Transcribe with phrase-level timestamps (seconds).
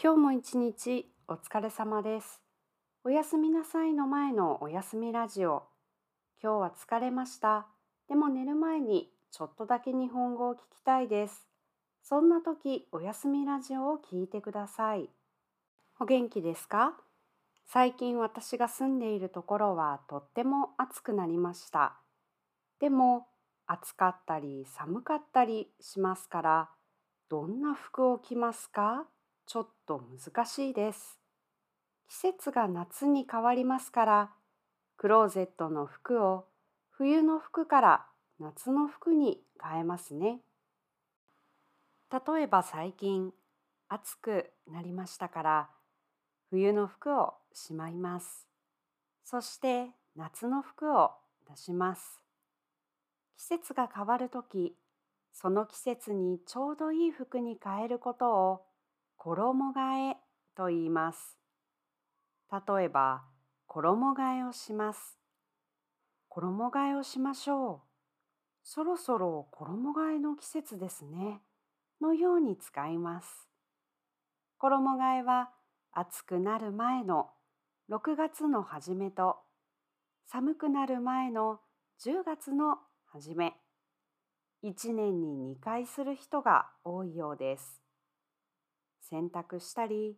[0.00, 2.40] 今日も一日お疲れ様です。
[3.02, 5.64] おやすみなさいの前のおやすみラジオ。
[6.40, 7.66] 今日は疲れました。
[8.08, 11.48] でも寝る前にちょっとだけ日本語を聞きたいです。
[12.04, 15.10] そんな時、おやすみラジオを聞いてください。
[15.98, 16.94] お元気ですか？
[17.66, 21.96] 最近私が住んでいるところはとっても暑くなりました。
[22.78, 23.26] でも
[23.66, 26.70] 暑かったり寒かったりしますから、
[27.28, 29.04] どんな服を着ますか？
[29.48, 31.18] ちょっと難しいです。
[32.06, 34.30] 季節が夏に変わりますから、
[34.98, 36.44] クローゼットの服を
[36.90, 38.06] 冬の服から
[38.38, 40.40] 夏の服に変えますね。
[42.12, 43.32] 例えば最近
[43.88, 45.70] 暑くなりましたから、
[46.50, 48.46] 冬の服をしまいます。
[49.24, 51.12] そして夏の服を
[51.48, 52.20] 出します。
[53.38, 54.76] 季節が変わるとき、
[55.32, 58.67] その季節にちょうどいい服に変えることを
[59.28, 60.16] 衣替え
[60.56, 61.36] と言います。
[62.50, 63.24] 例えば、
[63.66, 65.18] 衣替えをします。
[66.30, 67.80] 衣替えをしましょう。
[68.62, 71.42] そろそろ衣替えの季節ですね。
[72.00, 73.50] のように使います。
[74.56, 75.50] 衣替えは
[75.92, 77.28] 暑くなる前の
[77.90, 79.36] 6月の初めと
[80.26, 81.60] 寒くなる前の
[82.02, 83.52] 10月の初め、
[84.64, 87.87] 1年に2回する人が多いようです。
[89.00, 90.16] 洗濯したり、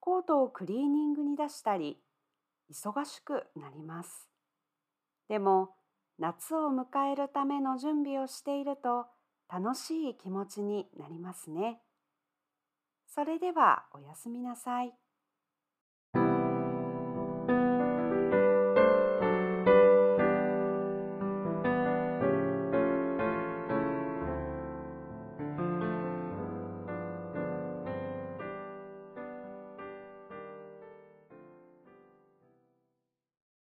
[0.00, 1.98] コートをクリーニングに出したり、
[2.70, 4.28] 忙しくなります。
[5.28, 5.74] でも、
[6.18, 9.06] 夏を迎えるための準備をしていると
[9.52, 11.80] 楽しい気持ちになりますね。
[13.06, 14.92] それではおやすみなさい。